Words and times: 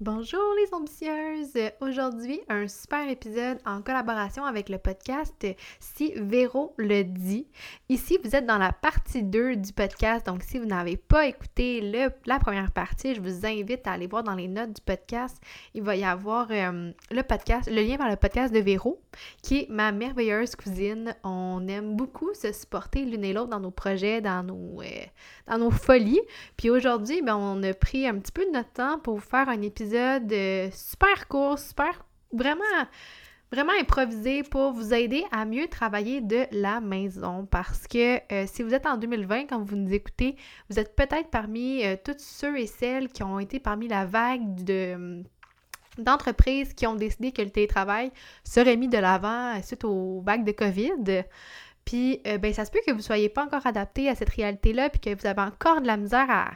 Bonjour 0.00 0.54
les 0.56 0.72
ambitieuses! 0.72 1.72
Aujourd'hui, 1.80 2.40
un 2.48 2.68
super 2.68 3.08
épisode 3.08 3.58
en 3.66 3.82
collaboration 3.82 4.44
avec 4.44 4.68
le 4.68 4.78
podcast 4.78 5.44
Si 5.80 6.12
Véro 6.14 6.72
le 6.76 7.02
dit. 7.02 7.48
Ici, 7.88 8.16
vous 8.22 8.36
êtes 8.36 8.46
dans 8.46 8.58
la 8.58 8.70
partie 8.70 9.24
2 9.24 9.56
du 9.56 9.72
podcast, 9.72 10.24
donc 10.24 10.44
si 10.44 10.60
vous 10.60 10.66
n'avez 10.66 10.96
pas 10.96 11.26
écouté 11.26 11.80
la 12.26 12.38
première 12.38 12.70
partie, 12.70 13.16
je 13.16 13.20
vous 13.20 13.44
invite 13.44 13.88
à 13.88 13.92
aller 13.94 14.06
voir 14.06 14.22
dans 14.22 14.36
les 14.36 14.46
notes 14.46 14.74
du 14.74 14.82
podcast. 14.82 15.36
Il 15.74 15.82
va 15.82 15.96
y 15.96 16.04
avoir 16.04 16.46
euh, 16.52 16.92
le 17.10 17.82
lien 17.82 17.96
vers 17.96 18.08
le 18.08 18.16
podcast 18.16 18.54
de 18.54 18.60
Véro, 18.60 19.02
qui 19.42 19.62
est 19.62 19.68
ma 19.68 19.90
merveilleuse 19.90 20.54
cousine. 20.54 21.16
On 21.24 21.66
aime 21.66 21.96
beaucoup 21.96 22.32
se 22.34 22.52
supporter 22.52 23.04
l'une 23.04 23.24
et 23.24 23.32
l'autre 23.32 23.50
dans 23.50 23.58
nos 23.58 23.72
projets, 23.72 24.20
dans 24.20 24.44
nos, 24.44 24.80
euh, 24.80 25.70
folies. 25.72 26.20
Puis 26.56 26.70
aujourd'hui, 26.70 27.20
ben, 27.20 27.34
on 27.34 27.60
a 27.64 27.74
pris 27.74 28.06
un 28.06 28.16
petit 28.20 28.30
peu 28.30 28.46
de 28.46 28.52
notre 28.52 28.70
temps 28.70 29.00
pour 29.00 29.20
faire 29.20 29.48
un 29.48 29.60
épisode 29.60 29.87
de 29.92 30.68
super 30.72 31.28
court, 31.28 31.58
super 31.58 32.04
vraiment 32.32 32.86
vraiment 33.50 33.72
improvisé 33.80 34.42
pour 34.42 34.72
vous 34.72 34.92
aider 34.92 35.24
à 35.32 35.44
mieux 35.44 35.68
travailler 35.68 36.20
de 36.20 36.46
la 36.52 36.80
maison 36.80 37.46
parce 37.50 37.86
que 37.86 38.20
euh, 38.32 38.44
si 38.46 38.62
vous 38.62 38.74
êtes 38.74 38.86
en 38.86 38.96
2020 38.96 39.46
quand 39.46 39.62
vous 39.62 39.76
nous 39.76 39.92
écoutez, 39.92 40.36
vous 40.68 40.78
êtes 40.78 40.94
peut-être 40.94 41.30
parmi 41.30 41.84
euh, 41.84 41.96
tous 42.02 42.18
ceux 42.18 42.58
et 42.58 42.66
celles 42.66 43.08
qui 43.08 43.22
ont 43.22 43.38
été 43.38 43.58
parmi 43.58 43.88
la 43.88 44.04
vague 44.04 44.64
de 44.64 45.22
d'entreprises 45.96 46.74
qui 46.74 46.86
ont 46.86 46.94
décidé 46.94 47.32
que 47.32 47.42
le 47.42 47.50
télétravail 47.50 48.12
serait 48.44 48.76
mis 48.76 48.88
de 48.88 48.98
l'avant 48.98 49.56
euh, 49.56 49.62
suite 49.62 49.84
au 49.84 50.20
vague 50.20 50.44
de 50.44 50.52
COVID. 50.52 51.24
Puis, 51.84 52.20
ben, 52.22 52.52
ça 52.52 52.66
se 52.66 52.70
peut 52.70 52.80
que 52.86 52.90
vous 52.90 52.98
ne 52.98 53.02
soyez 53.02 53.30
pas 53.30 53.42
encore 53.42 53.66
adapté 53.66 54.10
à 54.10 54.14
cette 54.14 54.28
réalité-là, 54.28 54.90
puis 54.90 55.00
que 55.00 55.18
vous 55.18 55.26
avez 55.26 55.40
encore 55.40 55.80
de 55.80 55.86
la 55.86 55.96
misère 55.96 56.26
à, 56.28 56.50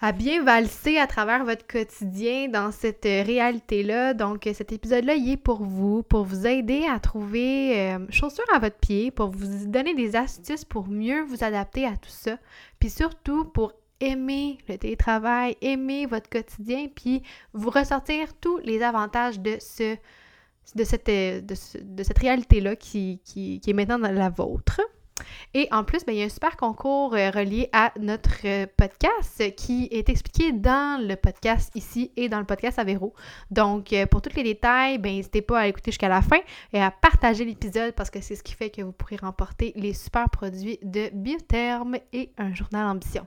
à 0.00 0.12
bien 0.12 0.42
valser 0.42 0.98
à 0.98 1.06
travers 1.06 1.44
votre 1.44 1.66
quotidien 1.66 2.48
dans 2.48 2.70
cette 2.70 3.04
réalité-là. 3.04 4.12
Donc, 4.14 4.48
cet 4.52 4.72
épisode-là, 4.72 5.14
il 5.14 5.32
est 5.32 5.36
pour 5.36 5.62
vous, 5.62 6.02
pour 6.02 6.24
vous 6.24 6.46
aider 6.46 6.86
à 6.86 7.00
trouver 7.00 7.80
euh, 7.80 7.98
chaussures 8.10 8.44
à 8.54 8.58
votre 8.58 8.76
pied, 8.76 9.10
pour 9.10 9.30
vous 9.30 9.66
donner 9.66 9.94
des 9.94 10.14
astuces 10.16 10.64
pour 10.64 10.88
mieux 10.88 11.22
vous 11.22 11.42
adapter 11.42 11.86
à 11.86 11.96
tout 11.96 12.10
ça, 12.10 12.38
puis 12.78 12.90
surtout 12.90 13.46
pour 13.46 13.72
aimer 14.00 14.58
le 14.68 14.76
télétravail, 14.76 15.56
aimer 15.62 16.04
votre 16.04 16.28
quotidien, 16.28 16.88
puis 16.94 17.22
vous 17.54 17.70
ressortir 17.70 18.34
tous 18.40 18.58
les 18.58 18.82
avantages 18.82 19.40
de 19.40 19.56
ce 19.60 19.96
de 20.74 20.82
cette, 20.82 22.18
réalité-là 22.18 22.74
qui, 22.74 23.20
qui, 23.24 23.60
qui 23.60 23.70
est 23.70 23.72
maintenant 23.72 23.98
la 23.98 24.28
vôtre. 24.30 24.80
Et 25.54 25.68
en 25.72 25.84
plus, 25.84 26.04
ben, 26.04 26.12
il 26.12 26.18
y 26.18 26.22
a 26.22 26.26
un 26.26 26.30
super 26.30 26.56
concours 26.56 27.14
euh, 27.14 27.30
relié 27.30 27.68
à 27.72 27.92
notre 27.98 28.46
euh, 28.46 28.66
podcast 28.76 29.54
qui 29.56 29.88
est 29.90 30.08
expliqué 30.08 30.52
dans 30.52 31.00
le 31.06 31.16
podcast 31.16 31.70
ici 31.74 32.10
et 32.16 32.28
dans 32.28 32.38
le 32.38 32.44
podcast 32.44 32.78
Avéro. 32.78 33.14
Donc, 33.50 33.92
euh, 33.92 34.06
pour 34.06 34.22
tous 34.22 34.34
les 34.36 34.42
détails, 34.42 34.98
ben, 34.98 35.14
n'hésitez 35.14 35.42
pas 35.42 35.60
à 35.60 35.66
écouter 35.66 35.90
jusqu'à 35.90 36.08
la 36.08 36.22
fin 36.22 36.38
et 36.72 36.80
à 36.80 36.90
partager 36.90 37.44
l'épisode 37.44 37.94
parce 37.94 38.10
que 38.10 38.20
c'est 38.20 38.36
ce 38.36 38.42
qui 38.42 38.54
fait 38.54 38.70
que 38.70 38.82
vous 38.82 38.92
pourrez 38.92 39.16
remporter 39.16 39.72
les 39.76 39.94
super 39.94 40.28
produits 40.30 40.78
de 40.82 41.10
Biotherme 41.12 41.96
et 42.12 42.30
un 42.38 42.54
journal 42.54 42.86
ambition. 42.86 43.26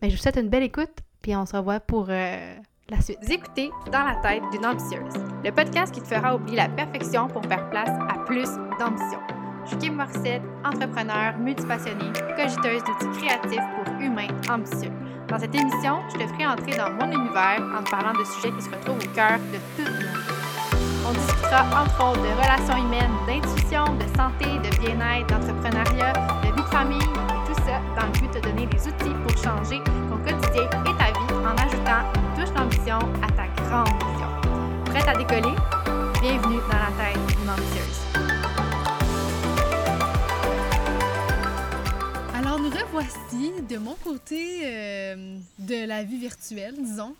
Ben, 0.00 0.10
je 0.10 0.16
vous 0.16 0.22
souhaite 0.22 0.36
une 0.36 0.48
belle 0.48 0.64
écoute, 0.64 0.98
puis 1.22 1.34
on 1.36 1.46
se 1.46 1.56
revoit 1.56 1.80
pour 1.80 2.06
la 2.06 3.00
suite. 3.00 3.18
Écoutez 3.28 3.70
Dans 3.90 4.04
la 4.04 4.16
tête 4.16 4.42
d'une 4.52 4.66
ambitieuse, 4.66 5.14
le 5.42 5.50
podcast 5.50 5.94
qui 5.94 6.00
te 6.00 6.06
fera 6.06 6.36
oublier 6.36 6.56
la 6.56 6.68
perfection 6.68 7.28
pour 7.28 7.44
faire 7.46 7.68
place 7.70 7.88
à 7.88 8.24
plus 8.24 8.48
d'ambition. 8.78 9.43
Je 9.64 9.70
suis 9.70 9.78
Kim 9.78 9.96
Morissette, 9.96 10.42
entrepreneur, 10.62 11.38
multipassionnée, 11.38 12.12
cogiteuse 12.36 12.84
d'outils 12.84 13.18
créatifs 13.18 13.62
pour 13.74 13.94
humains 13.98 14.28
ambitieux. 14.50 14.92
Dans 15.28 15.38
cette 15.38 15.54
émission, 15.54 16.00
je 16.12 16.18
te 16.18 16.26
ferai 16.26 16.46
entrer 16.46 16.76
dans 16.76 16.90
mon 16.92 17.10
univers 17.10 17.62
en 17.74 17.82
te 17.82 17.90
parlant 17.90 18.12
de 18.12 18.24
sujets 18.24 18.52
qui 18.52 18.62
se 18.62 18.70
retrouvent 18.70 18.98
au 18.98 19.14
cœur 19.14 19.38
de 19.38 19.58
toute 19.74 19.88
nos. 19.88 21.08
On 21.08 21.12
discutera 21.12 21.62
entre 21.80 22.10
autres 22.10 22.20
de 22.20 22.42
relations 22.42 22.76
humaines, 22.76 23.12
d'intuition, 23.26 23.84
de 23.96 24.06
santé, 24.14 24.44
de 24.44 24.76
bien-être, 24.84 25.26
d'entrepreneuriat, 25.28 26.12
de 26.42 26.54
vie 26.54 26.62
de 26.62 26.68
famille 26.68 26.98
et 26.98 27.48
tout 27.48 27.60
ça 27.64 27.80
dans 27.98 28.06
le 28.06 28.12
but 28.20 28.34
de 28.34 28.40
te 28.40 28.46
donner 28.46 28.66
des 28.66 28.86
outils 28.86 29.16
pour 29.26 29.36
changer 29.42 29.82
ton 29.84 30.18
quotidien 30.18 30.64
et 30.84 30.96
ta 30.98 31.08
vie 31.08 31.34
en 31.40 31.56
ajoutant 31.56 32.04
une 32.14 32.44
touche 32.44 32.52
d'ambition 32.54 32.98
à 33.22 33.32
ta 33.32 33.46
grande 33.62 33.88
vision. 33.88 34.28
Prête 34.84 35.08
à 35.08 35.14
décoller? 35.14 35.56
Bienvenue 36.20 36.60
dans 36.70 36.78
la 36.78 36.92
tête 37.00 37.36
d'une 37.38 37.48
ambitieuse. 37.48 38.03
Voici 42.90 43.52
de 43.68 43.76
mon 43.78 43.94
côté 43.94 44.62
euh, 44.64 45.38
de 45.58 45.86
la 45.86 46.02
vie 46.02 46.18
virtuelle, 46.18 46.74
disons. 46.78 47.14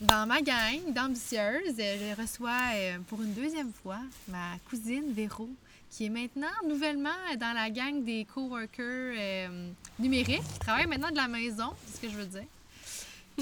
Dans 0.00 0.26
ma 0.26 0.40
gang 0.40 0.92
d'ambitieuses, 0.94 1.76
je 1.76 2.20
reçois 2.20 2.72
euh, 2.74 2.98
pour 3.08 3.20
une 3.20 3.34
deuxième 3.34 3.72
fois 3.72 3.98
ma 4.28 4.56
cousine 4.68 5.12
Véro, 5.12 5.48
qui 5.90 6.06
est 6.06 6.08
maintenant 6.08 6.46
nouvellement 6.66 7.10
dans 7.38 7.52
la 7.54 7.70
gang 7.70 8.02
des 8.04 8.24
coworkers 8.24 9.14
euh, 9.18 9.70
numériques, 9.98 10.42
qui 10.52 10.58
travaille 10.60 10.86
maintenant 10.86 11.10
de 11.10 11.16
la 11.16 11.28
maison, 11.28 11.70
c'est 11.86 11.96
ce 11.96 12.00
que 12.00 12.08
je 12.08 12.16
veux 12.16 12.26
dire. 12.26 12.46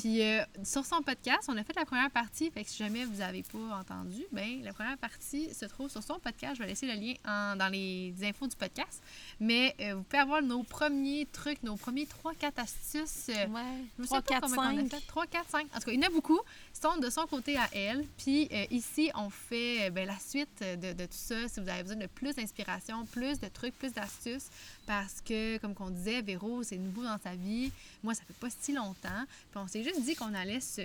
Puis 0.00 0.22
euh, 0.22 0.42
sur 0.62 0.84
son 0.84 1.02
podcast, 1.02 1.48
on 1.48 1.56
a 1.56 1.64
fait 1.64 1.74
la 1.76 1.84
première 1.84 2.10
partie. 2.10 2.50
Fait 2.50 2.64
que 2.64 2.70
si 2.70 2.76
jamais 2.78 3.04
vous 3.04 3.16
n'avez 3.16 3.42
pas 3.42 3.78
entendu, 3.80 4.24
ben 4.32 4.62
la 4.62 4.72
première 4.72 4.98
partie 4.98 5.52
se 5.52 5.64
trouve 5.66 5.90
sur 5.90 6.02
son 6.02 6.18
podcast. 6.18 6.56
Je 6.56 6.62
vais 6.62 6.68
laisser 6.68 6.86
le 6.86 6.94
lien 6.94 7.14
dans 7.56 7.68
les 7.70 8.14
infos 8.22 8.46
du 8.46 8.56
podcast. 8.56 9.02
Mais 9.40 9.74
euh, 9.80 9.94
vous 9.94 10.02
pouvez 10.02 10.20
avoir 10.20 10.42
nos 10.42 10.62
premiers 10.62 11.26
trucs, 11.32 11.62
nos 11.62 11.76
premiers 11.76 12.06
3-4 12.24 12.52
astuces. 12.56 13.30
Euh, 13.30 13.46
ouais. 13.48 14.04
3, 14.04 14.22
4, 14.22 14.48
5. 14.48 15.06
3, 15.06 15.26
4, 15.26 15.50
5. 15.50 15.66
En 15.74 15.78
tout 15.78 15.86
cas, 15.86 15.92
il 15.92 16.00
y 16.00 16.04
en 16.04 16.08
a 16.08 16.10
beaucoup. 16.10 16.40
sont 16.72 16.96
de 16.98 17.10
son 17.10 17.26
côté 17.26 17.56
à 17.56 17.68
elle. 17.72 18.04
Puis 18.18 18.48
ici, 18.70 19.10
on 19.14 19.30
fait 19.30 19.90
ben, 19.90 20.06
la 20.06 20.18
suite 20.18 20.60
de, 20.60 20.92
de, 20.92 21.04
tout 21.06 21.12
ça. 21.12 21.48
Si 21.48 21.60
vous 21.60 21.68
avez 21.68 21.82
besoin 21.82 21.98
de 21.98 22.06
plus 22.06 22.34
d'inspiration, 22.36 23.04
plus 23.06 23.40
de 23.40 23.48
trucs, 23.48 23.76
plus 23.76 23.92
d'astuces. 23.92 24.48
Parce 24.88 25.20
que, 25.20 25.58
comme 25.58 25.74
on 25.80 25.90
disait, 25.90 26.22
Véro, 26.22 26.62
c'est 26.62 26.78
nouveau 26.78 27.02
dans 27.02 27.18
sa 27.22 27.34
vie. 27.34 27.70
Moi, 28.02 28.14
ça 28.14 28.22
fait 28.26 28.36
pas 28.40 28.48
si 28.48 28.72
longtemps. 28.72 29.24
Puis 29.50 29.60
on 29.60 29.68
s'est 29.68 29.84
juste 29.84 30.00
dit 30.00 30.14
qu'on 30.14 30.32
allait 30.32 30.60
se 30.60 30.80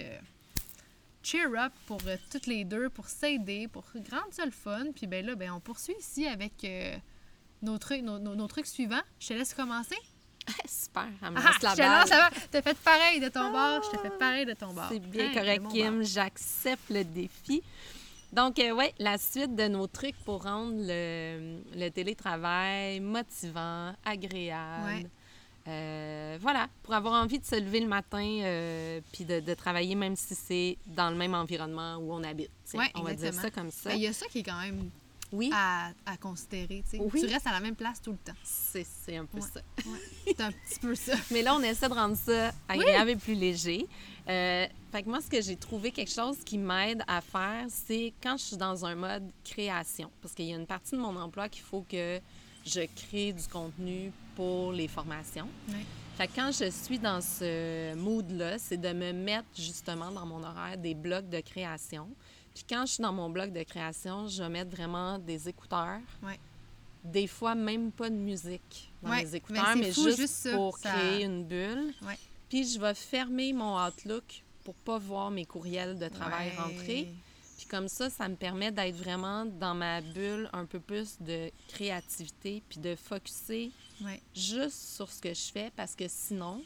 cheer 1.23 1.47
up 1.57 1.71
pour 1.87 1.99
euh, 2.05 2.17
toutes 2.29 2.47
les 2.47 2.65
deux, 2.65 2.89
pour 2.89 3.07
s'aider, 3.07 3.69
pour 3.69 3.85
rendre 4.11 4.27
ça 4.31 4.43
le 4.43 4.51
fun. 4.51 4.87
Puis 4.93 5.07
ben 5.07 5.25
là, 5.25 5.35
ben, 5.35 5.51
on 5.53 5.61
poursuit 5.61 5.95
ici 5.97 6.27
avec 6.27 6.65
euh, 6.65 6.97
nos, 7.61 7.77
trucs, 7.77 8.01
nos, 8.01 8.47
trucs 8.47 8.67
suivants. 8.67 9.01
Je 9.21 9.29
te 9.29 9.33
laisse 9.35 9.53
commencer. 9.53 9.97
Super, 10.67 11.07
ah, 11.21 11.31
la 11.61 11.75
balle. 11.75 12.07
ça 12.09 12.17
va. 12.17 12.29
T'as 12.51 12.61
fait 12.61 12.77
pareil 12.79 13.21
de 13.21 13.29
ton 13.29 13.53
bord, 13.53 13.83
je 13.83 13.91
t'ai 13.91 13.97
fait 13.99 14.19
pareil 14.19 14.45
de 14.45 14.53
ton 14.53 14.73
bord. 14.73 14.89
C'est 14.91 14.99
bien 14.99 15.33
correct, 15.33 15.65
Kim. 15.71 16.03
J'accepte 16.03 16.89
le 16.89 17.05
défi. 17.05 17.63
Donc, 18.33 18.57
euh, 18.57 18.71
oui, 18.71 18.85
la 18.97 19.19
suite 19.19 19.55
de 19.55 19.67
nos 19.67 19.85
trucs 19.85 20.15
pour 20.25 20.43
rendre 20.43 20.73
le, 20.75 21.89
télétravail 21.89 22.99
motivant, 22.99 23.93
agréable. 24.03 25.07
Euh, 25.67 26.37
voilà, 26.41 26.67
pour 26.81 26.95
avoir 26.95 27.23
envie 27.23 27.39
de 27.39 27.45
se 27.45 27.55
lever 27.55 27.79
le 27.79 27.87
matin 27.87 28.25
euh, 28.41 28.99
puis 29.13 29.23
de, 29.23 29.53
travailler 29.53 29.95
même 29.95 30.15
si 30.15 30.35
c'est 30.35 30.77
dans 30.87 31.09
le 31.09 31.15
même 31.15 31.35
environnement 31.35 31.97
où 31.97 32.11
on 32.11 32.23
habite. 32.23 32.49
on 32.95 33.03
va 33.03 33.13
dire 33.13 33.33
ça 33.33 33.51
comme 33.51 33.69
ça. 33.69 33.91
Ben, 33.91 33.95
il 33.95 34.01
y 34.01 34.07
a 34.07 34.13
ça 34.13 34.25
qui 34.25 34.39
est 34.39 34.43
quand 34.43 34.59
même 34.59 34.89
oui. 35.31 35.51
à, 35.53 35.91
considérer. 36.19 36.83
Tu 36.91 37.25
restes 37.27 37.47
à 37.47 37.51
la 37.51 37.59
même 37.59 37.75
place 37.75 38.01
tout 38.01 38.11
le 38.11 38.17
temps. 38.17 38.37
C'est 38.43 39.15
un 39.15 39.25
peu 39.25 39.41
ça. 39.41 39.61
C'est 40.25 40.41
un 40.41 40.51
petit 40.51 40.79
peu 40.79 40.95
ça. 40.95 41.13
Mais 41.31 41.43
là, 41.43 41.55
on 41.55 41.61
essaie 41.61 41.87
de 41.87 41.93
rendre 41.93 42.17
ça 42.17 42.51
agréable 42.67 43.11
et 43.11 43.15
plus 43.15 43.35
léger. 43.35 43.87
Euh, 44.29 44.67
fait 44.91 45.03
que 45.03 45.09
moi, 45.09 45.19
ce 45.21 45.29
que 45.29 45.41
j'ai 45.41 45.55
trouvé 45.55 45.91
quelque 45.91 46.11
chose 46.11 46.37
qui 46.45 46.57
m'aide 46.57 47.03
à 47.07 47.19
faire, 47.21 47.65
c'est 47.67 48.13
quand 48.21 48.37
je 48.37 48.43
suis 48.43 48.57
dans 48.57 48.85
un 48.85 48.95
mode 48.95 49.29
création. 49.43 50.09
Parce 50.21 50.33
qu'il 50.33 50.45
y 50.45 50.53
a 50.53 50.55
une 50.55 50.65
partie 50.65 50.95
de 50.95 51.01
mon 51.01 51.15
emploi 51.17 51.49
qu'il 51.49 51.63
faut 51.63 51.85
que 51.89 52.19
je 52.65 52.81
crée 52.95 53.33
du 53.33 53.47
contenu 53.47 54.11
pour 54.35 54.71
les 54.71 54.87
formations. 54.87 55.47
Fait 56.17 56.27
que 56.27 56.35
quand 56.35 56.51
je 56.51 56.69
suis 56.69 56.99
dans 56.99 57.21
ce 57.21 57.95
mood-là, 57.95 58.59
c'est 58.59 58.77
de 58.77 58.93
me 58.93 59.11
mettre 59.11 59.47
justement 59.55 60.11
dans 60.11 60.25
mon 60.25 60.43
horaire 60.43 60.77
des 60.77 60.93
blocs 60.93 61.27
de 61.27 61.39
création. 61.39 62.07
Puis 62.53 62.63
quand 62.69 62.85
je 62.85 62.93
suis 62.93 63.01
dans 63.01 63.11
mon 63.11 63.29
bloc 63.29 63.51
de 63.51 63.63
création, 63.63 64.27
je 64.27 64.43
vais 64.43 64.49
mettre 64.49 64.69
vraiment 64.71 65.17
des 65.17 65.49
écouteurs. 65.49 65.99
Des 67.03 67.27
fois, 67.27 67.55
même 67.55 67.91
pas 67.91 68.09
de 68.09 68.15
musique 68.15 68.91
dans 69.01 69.11
les 69.13 69.35
écouteurs, 69.35 69.75
mais, 69.75 69.91
juste, 69.91 70.53
pour 70.53 70.79
créer 70.79 71.23
une 71.25 71.43
bulle. 71.43 71.93
Puis 72.53 72.67
je 72.67 72.79
vais 72.79 72.93
fermer 72.93 73.51
mon 73.51 73.83
Outlook 73.83 74.43
pour 74.63 74.75
pas 74.75 74.99
voir 74.99 75.31
mes 75.31 75.43
courriels 75.43 75.97
de 75.97 76.07
travail 76.07 76.51
rentrer 76.55 77.07
comme 77.67 77.87
ça, 77.87 78.11
ça 78.11 78.29
me 78.29 78.35
permet 78.35 78.71
d'être 78.71 78.95
vraiment 78.95 79.47
dans 79.47 79.73
ma 79.73 79.99
bulle 80.01 80.47
un 80.53 80.65
peu 80.65 80.79
plus 80.79 81.17
de 81.21 81.49
créativité 81.69 82.61
puis 82.69 82.79
de 82.79 82.95
focuser 82.95 83.71
juste 84.35 84.95
sur 84.95 85.09
ce 85.09 85.19
que 85.19 85.33
je 85.33 85.51
fais 85.51 85.71
parce 85.75 85.95
que 85.95 86.05
sinon, 86.07 86.61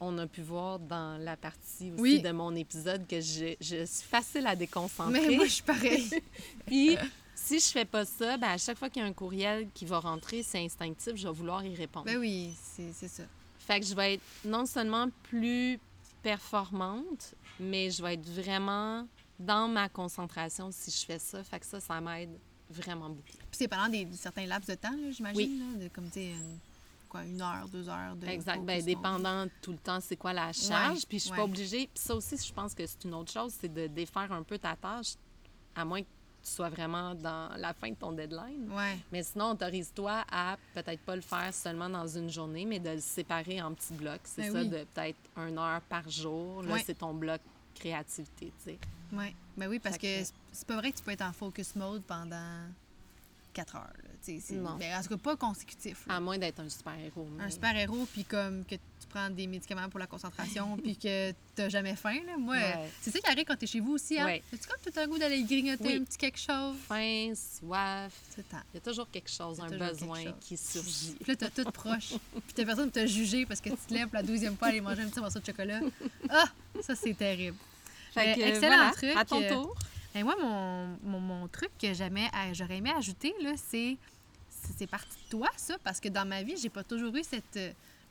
on 0.00 0.18
a 0.18 0.26
pu 0.26 0.42
voir 0.42 0.80
dans 0.80 1.16
la 1.22 1.36
partie 1.36 1.92
aussi 1.92 2.20
de 2.20 2.32
mon 2.32 2.56
épisode 2.56 3.06
que 3.06 3.20
je, 3.20 3.54
je, 3.60 3.84
suis 3.84 4.08
facile 4.08 4.48
à 4.48 4.56
déconcentrer. 4.56 5.28
Mais 5.28 5.36
moi, 5.36 5.44
je 5.44 5.52
suis 5.52 5.62
pareil. 5.62 6.10
puis, 6.66 6.96
si 7.36 7.60
je 7.60 7.66
fais 7.66 7.84
pas 7.84 8.04
ça, 8.04 8.36
ben, 8.36 8.48
à 8.48 8.58
chaque 8.58 8.78
fois 8.78 8.90
qu'il 8.90 9.00
y 9.00 9.04
a 9.04 9.08
un 9.08 9.12
courriel 9.12 9.68
qui 9.74 9.84
va 9.84 10.00
rentrer, 10.00 10.42
c'est 10.42 10.58
instinctif, 10.58 11.14
je 11.14 11.28
vais 11.28 11.34
vouloir 11.34 11.64
y 11.64 11.76
répondre. 11.76 12.06
Ben 12.06 12.16
oui, 12.16 12.52
c'est 12.74 13.06
ça. 13.06 13.22
Fait 13.66 13.80
que 13.80 13.86
je 13.86 13.94
vais 13.94 14.14
être 14.14 14.22
non 14.44 14.66
seulement 14.66 15.08
plus 15.24 15.78
performante, 16.22 17.34
mais 17.58 17.90
je 17.90 18.02
vais 18.02 18.14
être 18.14 18.28
vraiment 18.28 19.06
dans 19.38 19.68
ma 19.68 19.88
concentration 19.88 20.70
si 20.70 20.90
je 20.90 21.04
fais 21.04 21.18
ça. 21.18 21.42
Fait 21.42 21.60
que 21.60 21.66
ça, 21.66 21.80
ça 21.80 22.00
m'aide 22.00 22.38
vraiment 22.70 23.08
beaucoup. 23.08 23.22
Puis 23.22 23.52
c'est 23.52 23.68
pendant 23.68 23.88
des, 23.88 24.06
certains 24.12 24.46
laps 24.46 24.68
de 24.68 24.74
temps, 24.74 24.94
j'imagine, 25.10 25.58
là, 25.58 25.84
de, 25.84 25.88
comme, 25.88 26.10
tu 26.10 26.20
quoi, 27.08 27.24
une 27.24 27.40
heure, 27.40 27.68
deux 27.68 27.88
heures 27.88 28.16
de 28.16 28.26
Exact. 28.26 28.58
non? 28.58 28.78
dépendant 28.82 29.46
tout 29.62 29.72
le 29.72 29.78
temps, 29.78 30.00
c'est 30.00 30.16
quoi 30.16 30.32
la 30.32 30.52
charge. 30.52 30.98
Ouais, 30.98 31.04
Puis 31.08 31.18
je 31.18 31.24
suis 31.24 31.30
ouais. 31.30 31.36
pas 31.36 31.44
obligée. 31.44 31.88
Puis 31.92 32.02
ça 32.02 32.14
aussi, 32.14 32.36
je 32.36 32.52
pense 32.52 32.74
que 32.74 32.86
c'est 32.86 33.04
une 33.04 33.14
autre 33.14 33.32
chose, 33.32 33.54
c'est 33.60 33.72
de 33.72 33.86
défaire 33.86 34.32
un 34.32 34.42
peu 34.42 34.58
ta 34.58 34.76
tâche, 34.76 35.14
à 35.74 35.84
moins 35.84 36.02
que 36.02 36.08
tu 36.44 36.50
sois 36.50 36.68
vraiment 36.68 37.14
dans 37.14 37.48
la 37.56 37.72
fin 37.72 37.88
de 37.90 37.94
ton 37.94 38.12
deadline. 38.12 38.70
Ouais. 38.70 38.98
Mais 39.10 39.22
sinon, 39.22 39.52
autorise-toi 39.52 40.24
à 40.30 40.56
peut-être 40.74 41.00
pas 41.00 41.16
le 41.16 41.22
faire 41.22 41.52
seulement 41.54 41.88
dans 41.88 42.06
une 42.06 42.28
journée, 42.30 42.64
mais 42.66 42.78
de 42.78 42.90
le 42.90 43.00
séparer 43.00 43.62
en 43.62 43.72
petits 43.72 43.94
blocs. 43.94 44.20
C'est 44.24 44.42
Ben 44.42 44.52
ça, 44.52 44.58
oui. 44.60 44.68
de 44.68 44.84
peut-être 44.84 45.18
une 45.36 45.58
heure 45.58 45.80
par 45.88 46.08
jour. 46.10 46.62
Là, 46.62 46.74
Ouais. 46.74 46.82
c'est 46.84 46.98
ton 46.98 47.14
bloc 47.14 47.40
créativité, 47.74 48.52
tu 48.64 48.70
sais. 48.72 48.78
Ouais. 49.12 49.34
Ben 49.56 49.68
oui, 49.68 49.78
parce 49.78 49.96
Fait 49.96 50.22
que 50.24 50.30
c'est 50.52 50.66
pas 50.66 50.76
vrai 50.76 50.92
que 50.92 50.98
tu 50.98 51.02
peux 51.02 51.10
être 51.12 51.22
en 51.24 51.32
focus 51.32 51.74
mode 51.76 52.02
pendant 52.02 52.66
quatre 53.54 53.76
heures. 53.76 53.90
Tu 54.24 54.40
c'est-. 54.40 54.54
Ben, 54.56 54.98
en 54.98 55.02
tout 55.02 55.08
cas, 55.10 55.16
pas 55.16 55.36
consécutif. 55.36 56.06
là. 56.06 56.16
À 56.16 56.20
moins 56.20 56.38
d'être 56.38 56.60
un 56.60 56.68
super-héros. 56.68 57.28
mais- 57.36 57.44
Un 57.44 57.50
super-héros, 57.50 58.06
puis 58.12 58.24
comme 58.24 58.64
que 58.64 58.74
tu 58.74 59.06
prends 59.10 59.28
des 59.30 59.46
médicaments 59.46 59.88
pour 59.90 60.00
la 60.00 60.06
concentration, 60.06 60.76
puis 60.82 60.96
que 60.96 61.32
t'as 61.54 61.68
jamais 61.68 61.94
faim. 61.94 62.20
Là. 62.26 62.36
Moi, 62.38 62.56
Ouais. 62.56 62.90
c'est 63.02 63.10
ça 63.10 63.18
qui 63.20 63.26
arrive 63.30 63.44
quand 63.44 63.56
t'es 63.56 63.66
chez 63.66 63.80
vous 63.80 63.92
aussi. 63.92 64.18
Hein? 64.18 64.24
Ouais. 64.26 64.42
As-tu 64.52 64.66
comme 64.66 64.92
tout 64.92 64.98
un 64.98 65.06
goût 65.06 65.18
d'aller 65.18 65.42
grignoter 65.44 65.84
Oui. 65.84 65.96
un 65.96 66.04
petit 66.04 66.16
quelque 66.18 66.38
chose? 66.38 66.76
Faim, 66.88 67.32
soif, 67.34 68.12
il 68.38 68.44
y 68.74 68.76
a 68.78 68.80
toujours 68.80 69.10
quelque 69.10 69.30
chose, 69.30 69.60
un 69.60 69.68
besoin 69.68 70.22
chose. 70.24 70.34
qui 70.40 70.56
surgit. 70.56 71.16
Puis 71.20 71.32
là, 71.32 71.36
t'as 71.36 71.50
tout 71.50 71.70
proche. 71.70 72.08
Puis 72.32 72.54
t'as 72.54 72.64
personne 72.64 72.90
pour 72.90 73.02
te 73.02 73.06
juger 73.06 73.44
parce 73.46 73.60
que 73.60 73.68
tu 73.70 73.76
te 73.76 73.92
lèves 73.94 74.06
pour 74.08 74.16
la 74.16 74.22
douzième 74.22 74.56
fois 74.56 74.68
aller 74.68 74.80
manger 74.80 75.02
un 75.02 75.08
petit 75.08 75.20
morceau 75.20 75.38
de 75.38 75.44
chocolat. 75.46 75.80
Ah! 76.30 76.46
Ça, 76.82 76.94
c'est 76.96 77.14
terrible. 77.14 77.56
Fait 78.12 78.34
que, 78.36 78.40
Euh, 78.40 78.46
excellent 78.46 78.76
voilà, 78.76 78.90
truc, 78.92 79.16
À 79.16 79.24
ton 79.24 79.42
tour. 79.48 79.76
Et 80.14 80.22
moi, 80.22 80.36
mon, 80.40 80.96
mon, 81.02 81.20
mon 81.20 81.48
truc 81.48 81.70
que 81.80 81.92
j'aimais, 81.92 82.28
à- 82.32 82.52
j'aurais 82.52 82.76
aimé 82.78 82.90
ajouter, 82.96 83.34
là, 83.42 83.52
c'est, 83.56 83.96
c'est 84.76 84.86
parti 84.86 85.16
de 85.24 85.28
toi, 85.30 85.48
ça, 85.56 85.76
parce 85.82 86.00
que 86.00 86.08
dans 86.08 86.26
ma 86.26 86.42
vie, 86.42 86.56
j'ai 86.56 86.68
pas 86.68 86.84
toujours 86.84 87.14
eu 87.16 87.22
cette, 87.24 87.56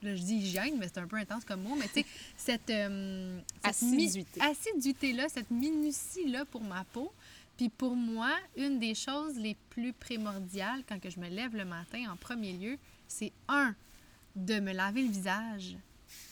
là, 0.01 0.15
je 0.15 0.21
dis 0.21 0.35
hygiène, 0.35 0.77
mais 0.77 0.87
c'est 0.87 0.99
un 0.99 1.07
peu 1.07 1.15
intense 1.15 1.45
comme 1.45 1.61
mot, 1.61 1.75
mais 1.75 1.87
tu 1.87 2.01
sais, 2.01 2.05
cette, 2.37 2.69
euh, 2.69 3.39
cette 3.63 3.65
Assiduité. 3.65 4.41
assiduité-là, 4.41 5.29
cette 5.29 5.49
minutie-là 5.49 6.45
pour 6.45 6.61
ma 6.61 6.83
peau. 6.85 7.11
Puis 7.55 7.69
pour 7.69 7.95
moi, 7.95 8.31
une 8.57 8.79
des 8.79 8.95
choses 8.95 9.35
les 9.37 9.55
plus 9.69 9.93
primordiales 9.93 10.83
quand 10.89 10.99
que 10.99 11.09
je 11.09 11.19
me 11.19 11.29
lève 11.29 11.55
le 11.55 11.65
matin, 11.65 12.11
en 12.11 12.15
premier 12.17 12.51
lieu, 12.53 12.77
c'est 13.07 13.31
un, 13.47 13.75
de 14.35 14.59
me 14.59 14.73
laver 14.73 15.03
le 15.03 15.09
visage 15.11 15.77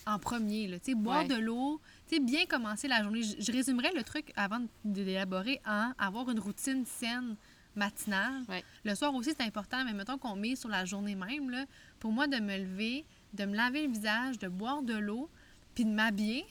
en 0.05 0.19
premier. 0.19 0.67
Là. 0.67 0.77
Boire 0.95 1.21
Ouais. 1.21 1.27
de 1.27 1.35
l'eau, 1.35 1.79
bien 2.19 2.45
commencer 2.45 2.87
la 2.87 3.01
journée. 3.03 3.23
Je, 3.23 3.35
je 3.39 3.51
résumerais 3.51 3.91
le 3.95 4.03
truc 4.03 4.33
avant 4.35 4.59
de, 4.83 5.01
l'élaborer 5.01 5.61
en 5.65 5.93
avoir 5.97 6.29
une 6.29 6.39
routine 6.39 6.85
saine 6.85 7.35
matinale. 7.75 8.43
Ouais. 8.49 8.63
Le 8.83 8.95
soir 8.95 9.13
aussi, 9.15 9.31
c'est 9.37 9.45
important, 9.45 9.83
mais 9.85 9.93
mettons 9.93 10.17
qu'on 10.17 10.35
met 10.35 10.55
sur 10.55 10.69
la 10.69 10.85
journée 10.85 11.15
même. 11.15 11.49
Là, 11.49 11.65
pour 11.99 12.11
moi, 12.11 12.27
de 12.27 12.37
me 12.37 12.57
lever, 12.57 13.05
de 13.33 13.45
me 13.45 13.55
laver 13.55 13.87
le 13.87 13.93
visage, 13.93 14.39
de 14.39 14.47
boire 14.47 14.81
de 14.81 14.95
l'eau, 14.95 15.29
puis 15.73 15.85
de 15.85 15.91
m'habiller, 15.91 16.45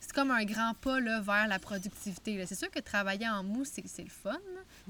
c'est 0.00 0.12
comme 0.12 0.30
un 0.30 0.44
grand 0.44 0.74
pas 0.74 1.00
là, 1.00 1.20
vers 1.20 1.46
la 1.48 1.58
productivité. 1.58 2.44
C'est 2.46 2.54
sûr 2.54 2.70
que 2.70 2.78
travailler 2.78 3.28
en 3.28 3.42
mou, 3.42 3.64
c'est 3.64 3.82
le 3.98 4.08
fun. 4.08 4.36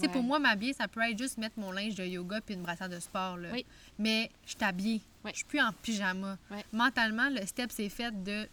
Ouais. 0.01 0.09
Pour 0.09 0.23
moi, 0.23 0.39
m'habiller, 0.39 0.75
ça 0.75 0.87
peut 0.87 1.01
être 1.01 1.19
juste 1.19 1.39
mettre 1.39 1.59
mon 1.59 1.73
linge 1.73 1.95
de 1.95 2.05
yoga 2.05 2.41
puis 2.41 2.55
une 2.55 2.63
brassière 2.63 2.89
de 2.89 3.01
sport. 3.01 3.37
Là. 3.37 3.49
Oui. 3.53 3.65
Mais 3.99 4.31
je 4.45 4.51
suis 4.51 4.65
habillée. 4.65 5.01
Ouais. 5.25 5.33
Je 5.33 5.39
suis 5.39 5.47
plus 5.47 5.61
en 5.61 5.73
pyjama. 5.73 6.39
Mentalement, 6.73 7.29
le 7.31 7.45
step, 7.47 7.71
c'est 7.75 7.89
fait 7.89 8.13
de... 8.23 8.47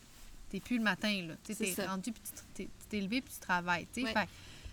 T'es 0.49 0.59
plus 0.59 0.77
le 0.77 0.83
matin, 0.83 1.25
là. 1.27 1.33
Tu 1.43 1.55
t'es 1.55 1.85
rendu, 1.85 2.11
puis 2.11 2.21
tu 2.55 2.67
t'es- 2.89 3.01
levé, 3.01 3.21
puis 3.21 3.33
tu 3.33 3.39
travailles. 3.39 3.87
Fait 3.93 4.29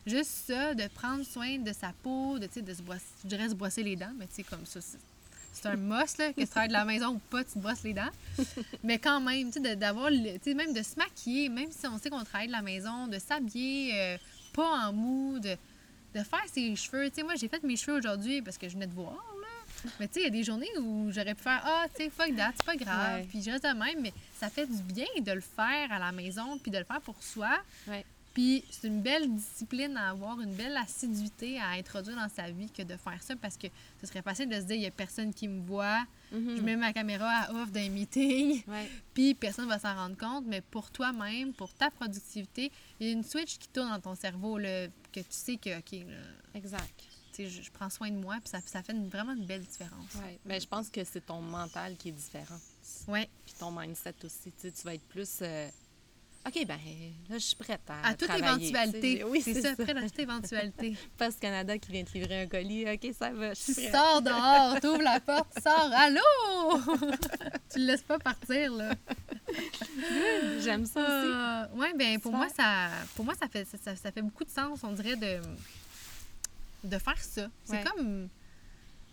juste 0.06 0.30
ça, 0.46 0.74
de 0.74 0.86
prendre 0.88 1.24
soin 1.24 1.58
de 1.58 1.72
sa 1.72 1.92
peau, 2.02 2.38
de, 2.38 2.46
de 2.60 2.74
se 2.74 2.82
brosser, 2.82 3.02
je 3.24 3.28
dirais 3.28 3.48
se 3.48 3.54
brosser 3.54 3.82
les 3.82 3.96
dents, 3.96 4.12
mais 4.18 4.26
tu 4.26 4.34
sais, 4.34 4.42
comme 4.42 4.66
ça, 4.66 4.80
c'est- 5.52 5.68
un 5.68 5.76
must, 5.76 6.18
là, 6.18 6.32
que 6.32 6.40
tu 6.40 6.46
travailles 6.46 6.68
de 6.68 6.72
la 6.72 6.84
maison 6.84 7.08
ou 7.14 7.18
pas, 7.18 7.44
tu 7.44 7.52
te 7.52 7.58
brosses 7.58 7.82
les 7.84 7.92
dents. 7.94 8.10
Mais 8.84 8.98
quand 8.98 9.20
même, 9.20 9.50
tu 9.52 9.62
sais, 9.62 9.76
d'avoir, 9.76 10.10
le- 10.10 10.34
tu 10.38 10.44
sais, 10.44 10.54
même 10.54 10.72
de 10.72 10.82
se 10.82 10.96
maquiller, 10.96 11.48
même 11.48 11.70
si 11.70 11.86
on 11.86 11.98
sait 11.98 12.10
qu'on 12.10 12.24
travaille 12.24 12.48
de 12.48 12.52
la 12.52 12.62
maison, 12.62 13.06
de 13.06 13.18
s'habiller 13.18 13.92
euh, 13.94 14.18
pas 14.52 14.86
en 14.88 14.92
mou, 14.92 15.38
de, 15.38 15.50
de 16.14 16.24
faire 16.24 16.44
ses 16.52 16.74
cheveux. 16.76 17.08
Tu 17.10 17.16
sais, 17.16 17.22
moi, 17.22 17.34
j'ai 17.36 17.48
fait 17.48 17.62
mes 17.62 17.76
cheveux 17.76 17.96
aujourd'hui 17.98 18.42
parce 18.42 18.58
que 18.58 18.68
je 18.68 18.74
venais 18.74 18.86
de 18.86 18.94
voir, 18.94 19.12
là. 19.14 19.48
Mais 19.98 20.06
tu 20.06 20.14
sais, 20.14 20.20
il 20.20 20.24
y 20.24 20.26
a 20.26 20.30
des 20.30 20.44
journées 20.44 20.68
où 20.78 21.10
j'aurais 21.10 21.34
pu 21.34 21.42
faire 21.42 21.60
Ah, 21.64 21.86
tu 21.96 22.04
sais, 22.04 22.10
fuck 22.10 22.36
that, 22.36 22.52
c'est 22.56 22.66
pas 22.66 22.76
grave. 22.76 23.20
Ouais. 23.20 23.26
Puis 23.28 23.42
je 23.42 23.50
reste 23.50 23.64
de 23.64 23.68
même, 23.70 24.00
mais 24.00 24.12
ça 24.38 24.48
fait 24.50 24.66
du 24.66 24.82
bien 24.82 25.06
de 25.18 25.32
le 25.32 25.40
faire 25.40 25.90
à 25.90 25.98
la 25.98 26.12
maison, 26.12 26.58
puis 26.58 26.70
de 26.70 26.78
le 26.78 26.84
faire 26.84 27.00
pour 27.00 27.20
soi. 27.22 27.50
Ouais. 27.88 28.04
Puis 28.34 28.64
c'est 28.70 28.88
une 28.88 29.02
belle 29.02 29.34
discipline 29.34 29.96
à 29.96 30.10
avoir, 30.10 30.40
une 30.40 30.54
belle 30.54 30.76
assiduité 30.76 31.58
à 31.58 31.70
introduire 31.72 32.16
dans 32.16 32.28
sa 32.30 32.50
vie 32.50 32.70
que 32.70 32.82
de 32.82 32.96
faire 32.96 33.22
ça 33.22 33.36
parce 33.36 33.56
que 33.58 33.66
ce 34.00 34.06
serait 34.06 34.22
facile 34.22 34.48
de 34.48 34.54
se 34.54 34.60
dire 34.66 34.76
il 34.76 34.82
y 34.82 34.86
a 34.86 34.90
personne 34.90 35.34
qui 35.34 35.48
me 35.48 35.60
voit, 35.60 36.04
Mhm. 36.32 36.56
je 36.56 36.62
mets 36.62 36.76
ma 36.76 36.94
caméra 36.94 37.28
à 37.28 37.52
off 37.52 37.70
d'un 37.70 37.90
meeting, 37.90 38.62
Ouais. 38.68 38.88
puis 39.12 39.34
personne 39.34 39.68
va 39.68 39.78
s'en 39.78 39.94
rendre 39.94 40.16
compte, 40.16 40.44
mais 40.46 40.62
pour 40.62 40.90
toi-même, 40.90 41.52
pour 41.52 41.74
ta 41.74 41.90
productivité, 41.90 42.72
il 42.98 43.06
y 43.06 43.10
a 43.10 43.12
une 43.12 43.22
switch 43.24 43.58
qui 43.58 43.68
tourne 43.68 43.90
dans 43.90 44.00
ton 44.00 44.14
cerveau 44.14 44.56
là, 44.56 44.86
que 45.12 45.20
tu 45.20 45.26
sais 45.28 45.56
que 45.58 45.78
OK, 45.78 45.92
là, 45.92 46.16
Exact. 46.54 46.90
tu 47.34 47.44
sais, 47.44 47.48
je, 47.50 47.60
je 47.62 47.70
prends 47.70 47.90
soin 47.90 48.10
de 48.10 48.16
moi, 48.16 48.36
puis 48.40 48.48
ça, 48.48 48.60
ça 48.64 48.82
fait 48.82 48.92
une- 48.94 49.08
vraiment 49.08 49.32
une 49.34 49.44
belle 49.44 49.60
différence. 49.64 50.14
Ouais. 50.22 50.38
Ben, 50.46 50.58
je 50.58 50.66
pense 50.66 50.88
que 50.88 51.04
c'est 51.04 51.26
ton 51.26 51.42
mental 51.42 51.96
qui 51.98 52.08
est 52.08 52.12
différent. 52.12 52.58
Ouais. 53.08 53.28
Puis 53.44 53.54
ton 53.58 53.70
mindset 53.70 54.14
aussi. 54.24 54.52
Tu 54.58 54.70
vas 54.84 54.94
être 54.94 55.06
plus. 55.08 55.38
euh, 55.42 55.68
OK, 56.44 56.66
ben 56.66 56.76
là, 57.30 57.38
je 57.38 57.44
suis 57.44 57.54
prête 57.56 57.80
à. 57.88 58.08
À 58.08 58.14
toute 58.14 58.30
éventualité. 58.30 59.22
Oui, 59.24 59.40
c'est 59.42 59.54
ça, 59.62 59.76
ça. 59.76 59.82
près 59.84 59.96
à 59.96 60.02
toute 60.02 60.18
éventualité. 60.18 60.96
Post 61.16 61.38
Canada 61.38 61.78
qui 61.78 61.92
vient 61.92 62.02
te 62.02 62.12
livrer 62.14 62.42
un 62.42 62.46
colis. 62.48 62.84
OK, 62.90 63.14
ça 63.16 63.30
va, 63.30 63.54
je 63.54 63.60
suis 63.60 63.74
prête. 63.74 63.92
sors 63.92 64.20
dehors, 64.22 64.76
tu 64.80 64.86
ouvres 64.88 65.02
la 65.02 65.20
porte, 65.20 65.48
tu 65.54 65.62
sors, 65.62 65.90
allô! 65.94 66.80
tu 67.72 67.78
le 67.78 67.84
laisses 67.86 68.02
pas 68.02 68.18
partir, 68.18 68.72
là. 68.72 68.92
J'aime 70.60 70.84
ça 70.86 71.00
aussi. 71.00 71.10
Euh, 71.76 71.80
ouais, 71.80 71.92
ben 71.96 72.18
pour 72.20 72.32
moi, 72.32 72.48
ça, 72.48 72.88
pour 73.14 73.24
moi 73.24 73.34
ça, 73.38 73.46
fait, 73.48 73.64
ça, 73.64 73.78
ça- 73.82 73.96
ça 73.96 74.10
fait 74.10 74.22
beaucoup 74.22 74.44
de 74.44 74.50
sens, 74.50 74.80
on 74.82 74.92
dirait, 74.92 75.16
de, 75.16 75.38
de 76.84 76.98
faire 76.98 77.18
ça. 77.22 77.48
C'est 77.64 77.72
Ouais. 77.74 77.84
comme. 77.84 78.28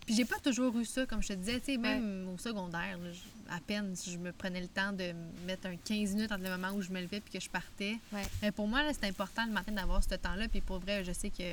Puis 0.09 0.15
j'ai 0.15 0.25
pas 0.25 0.39
toujours 0.39 0.75
eu 0.79 0.85
ça, 0.85 1.05
comme 1.05 1.21
je 1.21 1.27
te 1.27 1.33
disais, 1.33 1.59
tu 1.59 1.65
sais, 1.65 1.77
même 1.77 2.27
au 2.33 2.37
secondaire, 2.39 2.97
là, 2.97 3.11
à 3.55 3.59
peine 3.59 3.95
si 3.95 4.11
je 4.11 4.17
me 4.17 4.31
prenais 4.31 4.59
le 4.59 4.67
temps 4.67 4.91
de 4.91 5.13
mettre 5.45 5.67
un 5.67 5.75
15 5.75 6.15
minutes 6.15 6.31
entre 6.31 6.41
le 6.41 6.49
moment 6.49 6.71
où 6.71 6.81
je 6.81 6.89
me 6.89 6.99
levais 6.99 7.19
puis 7.19 7.33
que 7.33 7.39
je 7.39 7.47
partais. 7.47 7.95
Ouais. 8.11 8.23
Mais 8.41 8.51
pour 8.51 8.67
moi, 8.67 8.81
là, 8.81 8.91
c'est 8.91 9.07
important 9.07 9.45
le 9.45 9.51
matin 9.51 9.71
d'avoir 9.71 10.03
ce 10.03 10.15
temps-là. 10.15 10.47
Puis 10.47 10.61
pour 10.61 10.79
vrai, 10.79 11.03
je 11.03 11.11
sais 11.11 11.29
que 11.29 11.43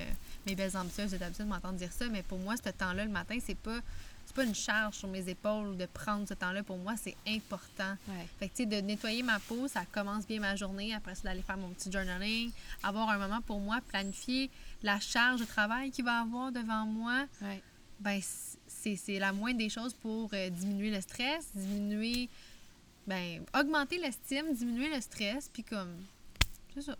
mes 0.47 0.55
belles 0.55 0.75
ambitieuses, 0.75 1.11
j'ai 1.11 1.19
l'habitude 1.19 1.45
de 1.45 1.51
m'entendre 1.51 1.75
dire 1.75 1.93
ça, 1.93 2.09
mais 2.09 2.23
pour 2.23 2.39
moi, 2.39 2.55
ce 2.57 2.71
temps-là, 2.71 3.05
le 3.05 3.11
matin, 3.11 3.37
c'est 3.45 3.59
pas. 3.59 3.81
Pas 4.35 4.45
une 4.45 4.55
charge 4.55 4.97
sur 4.97 5.09
mes 5.09 5.27
épaules 5.31 5.79
de 5.79 5.87
prendre 5.87 6.29
ce 6.29 6.35
temps-là. 6.35 6.63
Pour 6.63 6.77
moi, 6.77 6.95
c'est 7.01 7.17
important. 7.27 7.97
Ouais. 8.07 8.27
Fait 8.39 8.49
que, 8.49 8.57
tu 8.57 8.65
sais, 8.65 8.67
de 8.67 8.85
nettoyer 8.85 9.23
ma 9.23 9.39
peau, 9.39 9.67
ça 9.67 9.85
commence 9.91 10.27
bien 10.27 10.41
ma 10.41 10.57
journée. 10.57 10.93
Après 10.95 11.15
ça, 11.15 11.23
d'aller 11.23 11.41
faire 11.41 11.57
mon 11.57 11.71
petit 11.71 11.91
journaling, 11.91 12.51
avoir 12.83 13.09
un 13.09 13.17
moment 13.17 13.41
pour 13.41 13.61
moi, 13.61 13.79
planifier 13.89 14.51
la 14.83 15.01
charge 15.01 15.41
de 15.41 15.47
travail 15.47 15.91
qu'il 15.91 16.05
va 16.05 16.21
avoir 16.21 16.53
devant 16.53 16.85
moi. 16.85 17.25
Ouais. 17.41 17.63
Ben, 17.99 18.21
c'est 18.67 19.19
la 19.19 19.33
moindre 19.33 19.59
des 19.59 19.69
choses 19.69 19.95
pour 19.95 20.31
euh, 20.33 20.51
diminuer 20.51 20.91
le 20.91 21.01
stress, 21.01 21.49
diminuer, 21.55 22.29
ben, 23.07 23.45
augmenter 23.59 23.99
l'estime, 23.99 24.53
diminuer 24.53 24.95
le 24.95 25.01
stress, 25.01 25.49
puis 25.53 25.63
comme, 25.65 25.97
c'est 26.75 26.83
ça. 26.83 26.97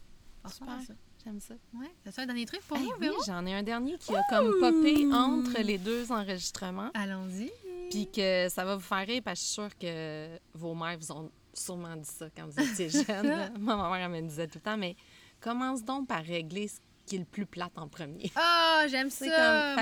J'aime 1.25 1.41
ça. 1.41 1.55
Ouais. 1.75 1.91
T'as-tu 2.05 2.21
un 2.21 2.27
dernier 2.27 2.47
truc 2.47 2.61
pour 2.69 2.77
Hey, 2.77 2.85
nous, 2.85 2.91
oui, 2.93 2.99
Véro? 3.01 3.17
j'en 3.27 3.45
ai 3.47 3.55
un 3.55 3.63
dernier 3.65 3.99
qui 3.99 4.15
a 4.15 4.23
comme 4.31 4.53
popé 4.61 5.07
entre 5.13 5.61
les 5.61 5.77
deux 5.77 6.11
enregistrements. 6.13 6.91
Allons-y. 6.95 7.51
Puis 7.91 8.09
que 8.11 8.49
ça 8.49 8.65
va 8.65 8.77
vous 8.77 8.83
faire 8.83 9.05
rire 9.07 9.23
parce 9.25 9.41
que 9.41 9.45
je 9.45 9.47
suis 9.47 9.55
sûre 9.55 9.79
que 9.79 10.39
vos 10.55 10.75
mères 10.75 10.97
vous 10.99 11.11
ont 11.13 11.31
sûrement 11.53 11.97
dit 11.97 12.09
ça 12.09 12.27
quand 12.37 12.47
vous 12.47 12.61
étiez 12.61 12.89
jeune. 13.07 13.53
Moi, 13.59 13.77
ma 13.77 13.91
mère, 13.91 14.07
elle 14.09 14.23
me 14.23 14.29
disait 14.29 14.47
tout 14.47 14.59
le 14.59 14.63
temps, 14.63 14.77
mais 14.77 14.95
commence 15.41 15.83
donc 15.85 16.07
par 16.07 16.23
régler 16.25 16.69
ce 16.69 16.79
qui 17.07 17.17
est 17.17 17.21
le 17.21 17.25
plus 17.25 17.47
plate 17.47 17.73
en 17.77 17.89
premier. 17.89 18.31
Ah, 18.37 18.85
j'aime 18.91 19.11
ça! 19.11 19.27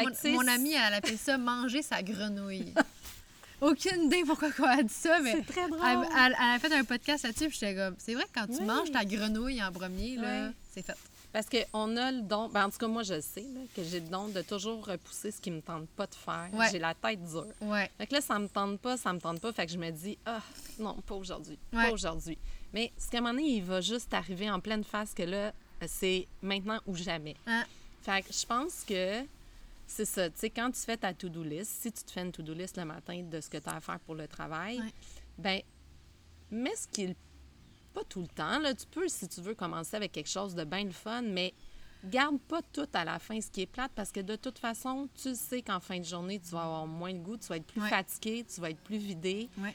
Comme- 0.02 0.12
Mon, 0.32 0.42
mon 0.42 0.48
amie, 0.48 0.74
elle 0.74 0.94
appelle 0.94 1.18
ça 1.18 1.38
manger 1.38 1.82
sa 1.82 2.02
grenouille. 2.02 2.72
Aucune 3.60 4.04
idée 4.04 4.22
pourquoi 4.26 4.50
quoi 4.52 4.74
elle 4.74 4.80
a 4.80 4.82
dit 4.82 4.92
ça, 4.92 5.20
mais 5.20 5.32
C'est 5.32 5.46
très 5.52 5.68
drôle. 5.68 5.80
elle, 5.86 5.98
elle- 6.18 6.36
elle 6.38 6.54
a 6.56 6.58
fait 6.58 6.72
un 6.74 6.84
podcast 6.84 7.24
là-dessus, 7.24 7.48
puis 7.48 7.58
j'étais 7.60 7.74
comme, 7.74 7.94
c'est 7.98 8.14
vrai 8.14 8.24
que 8.24 8.30
quand 8.40 8.46
tu 8.46 8.58
Oui. 8.60 8.64
manges 8.64 8.90
ta 8.92 9.04
grenouille 9.04 9.62
en 9.62 9.72
premier, 9.72 10.16
là, 10.16 10.50
c'est 10.72 10.84
fait. 10.84 10.96
Parce 11.32 11.46
qu'on 11.48 11.96
a 11.96 12.12
le 12.12 12.20
don, 12.22 12.48
ben, 12.48 12.66
en 12.66 12.70
tout 12.70 12.78
cas, 12.78 12.86
moi, 12.86 13.02
je 13.02 13.20
sais 13.20 13.40
là, 13.40 13.60
que 13.74 13.82
j'ai 13.82 13.98
le 14.00 14.06
don 14.08 14.28
de 14.28 14.40
toujours 14.42 14.86
repousser 14.86 15.32
ce 15.32 15.40
qui 15.40 15.50
me 15.50 15.60
tente 15.62 15.88
pas 15.88 16.06
de 16.06 16.14
faire. 16.14 16.48
Ouais. 16.52 16.68
J'ai 16.70 16.78
la 16.78 16.94
tête 16.94 17.24
dure. 17.24 17.46
Ouais. 17.60 17.90
Fait 17.98 18.06
que 18.06 18.14
là, 18.14 18.20
ça 18.20 18.38
me 18.38 18.46
tente 18.48 18.78
pas, 18.78 18.96
ça 18.96 19.12
me 19.12 19.18
tente 19.18 19.40
pas. 19.40 19.52
Fait 19.52 19.66
que 19.66 19.72
je 19.72 19.78
me 19.78 19.90
dis, 19.90 20.16
ah, 20.26 20.40
non, 20.78 20.94
pas 21.04 21.16
aujourd'hui. 21.16 21.58
Ouais. 21.72 21.86
Pas 21.88 21.90
aujourd'hui. 21.92 22.38
Mais 22.72 22.92
ce 22.98 23.10
qu'à 23.10 23.18
un 23.18 23.20
moment 23.22 23.34
donné, 23.34 23.48
il 23.56 23.64
va 23.64 23.80
juste 23.80 24.14
arriver 24.14 24.48
en 24.48 24.60
pleine 24.60 24.84
face 24.84 25.12
que 25.12 25.24
là, 25.24 25.52
c'est 25.86 26.26
maintenant 26.42 26.80
ou 26.86 26.94
jamais. 26.96 27.36
Hein? 27.46 27.64
Fait 28.02 28.22
que 28.26 28.32
je 28.32 28.44
pense 28.46 28.84
que 28.84 29.22
c'est 29.86 30.04
ça. 30.04 30.30
Tu 30.30 30.38
sais, 30.38 30.50
quand 30.50 30.70
tu 30.70 30.80
fais 30.80 30.96
ta 30.96 31.12
to-do 31.12 31.42
list, 31.42 31.70
si 31.82 31.92
tu 31.92 32.02
te 32.04 32.10
fais 32.10 32.22
une 32.22 32.32
to-do 32.32 32.54
list 32.54 32.76
le 32.76 32.84
matin 32.84 33.22
de 33.22 33.40
ce 33.40 33.48
que 33.50 33.58
tu 33.58 33.68
as 33.68 33.76
à 33.76 33.80
faire 33.80 34.00
pour 34.00 34.14
le 34.14 34.26
travail, 34.28 34.78
Ouais. 34.80 34.92
ben 35.38 35.60
mets 36.50 36.74
ce 36.76 36.88
qui 36.88 37.02
est 37.02 37.06
le 37.08 37.14
pas 37.92 38.02
tout 38.04 38.20
le 38.22 38.26
temps. 38.26 38.58
Là. 38.58 38.74
Tu 38.74 38.86
peux, 38.86 39.06
si 39.08 39.28
tu 39.28 39.40
veux, 39.40 39.54
commencer 39.54 39.94
avec 39.96 40.10
quelque 40.10 40.28
chose 40.28 40.54
de 40.56 40.64
bien 40.64 40.82
le 40.84 40.90
fun, 40.90 41.22
mais 41.22 41.54
garde 42.04 42.40
pas 42.40 42.60
tout 42.72 42.88
à 42.92 43.04
la 43.04 43.20
fin, 43.20 43.40
ce 43.40 43.48
qui 43.50 43.60
est 43.62 43.66
plate, 43.66 43.92
parce 43.94 44.10
que 44.10 44.18
de 44.20 44.34
toute 44.34 44.58
façon, 44.58 45.08
tu 45.22 45.34
sais 45.36 45.62
qu'en 45.62 45.78
fin 45.78 45.98
de 46.00 46.04
journée, 46.04 46.40
tu 46.40 46.50
vas 46.50 46.62
avoir 46.64 46.86
moins 46.88 47.12
de 47.14 47.18
goût, 47.20 47.36
tu 47.36 47.46
vas 47.46 47.56
être 47.56 47.66
plus 47.66 47.80
Ouais. 47.80 47.88
fatigué, 47.88 48.44
tu 48.52 48.60
vas 48.60 48.70
être 48.70 48.80
plus 48.80 48.98
vidé. 48.98 49.48
Ouais. 49.58 49.74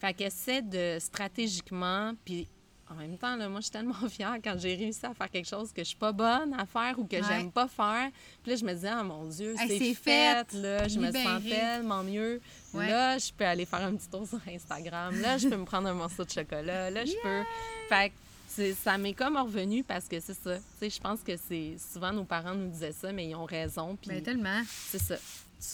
Fait 0.00 0.14
qu'essaie 0.14 0.62
de 0.62 0.96
stratégiquement, 1.00 2.14
puis 2.24 2.48
en 2.90 2.94
même 2.94 3.16
temps, 3.18 3.36
là, 3.36 3.48
moi, 3.48 3.60
je 3.60 3.64
suis 3.64 3.70
tellement 3.72 3.92
fière 4.08 4.36
quand 4.42 4.54
j'ai 4.58 4.74
réussi 4.74 5.04
à 5.04 5.12
faire 5.14 5.30
quelque 5.30 5.48
chose 5.48 5.72
que 5.72 5.82
je 5.82 5.88
suis 5.88 5.96
pas 5.96 6.12
bonne 6.12 6.54
à 6.58 6.64
faire 6.66 6.98
ou 6.98 7.04
que 7.04 7.16
Ouais. 7.16 7.22
j'aime 7.28 7.50
pas 7.52 7.68
faire. 7.68 8.10
Puis 8.42 8.52
là, 8.52 8.56
je 8.56 8.64
me 8.64 8.72
disais, 8.74 8.88
ah 8.88 9.02
mon 9.02 9.24
Dieu, 9.26 9.54
Hey, 9.58 9.68
c'est 9.78 9.94
fait, 9.94 10.44
fait, 10.48 10.52
là, 10.58 10.88
je 10.88 10.98
me 10.98 11.12
sens 11.12 11.42
tellement 11.48 12.02
mieux. 12.02 12.40
Ouais. 12.74 12.88
Là, 12.88 13.18
je 13.18 13.32
peux 13.32 13.44
aller 13.44 13.64
faire 13.66 13.82
un 13.84 13.94
petit 13.94 14.08
tour 14.08 14.26
sur 14.26 14.40
Instagram. 14.48 15.20
Là, 15.20 15.36
je 15.38 15.48
peux 15.48 15.56
me 15.56 15.64
prendre 15.64 15.88
un 15.88 15.94
morceau 15.94 16.24
de 16.24 16.30
chocolat. 16.30 16.90
Là, 16.90 17.04
je 17.04 17.12
peux. 17.22 17.42
Fait 17.88 18.10
que 18.10 18.74
ça 18.74 18.98
m'est 18.98 19.12
comme 19.14 19.36
revenu 19.36 19.84
parce 19.84 20.06
que 20.08 20.18
c'est 20.20 20.34
ça. 20.34 20.56
Tu 20.56 20.62
sais, 20.80 20.90
je 20.90 21.00
pense 21.00 21.20
que 21.20 21.32
c'est 21.36 21.76
souvent 21.92 22.12
nos 22.12 22.24
parents 22.24 22.54
nous 22.54 22.68
disaient 22.70 22.92
ça, 22.92 23.12
mais 23.12 23.26
ils 23.28 23.34
ont 23.34 23.44
raison. 23.44 23.96
Puis 24.00 24.10
Ben, 24.10 24.22
tellement. 24.22 24.62
c'est 24.66 25.00
ça. 25.00 25.16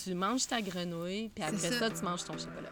Tu 0.05 0.15
manges 0.15 0.47
ta 0.47 0.61
grenouille, 0.63 1.31
puis 1.35 1.45
après 1.45 1.59
ça. 1.59 1.79
ça. 1.79 1.91
tu 1.91 2.03
manges 2.03 2.25
ton 2.25 2.37
chocolat. 2.39 2.71